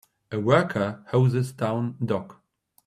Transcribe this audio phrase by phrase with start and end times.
[0.31, 2.41] A worker hoses down dock.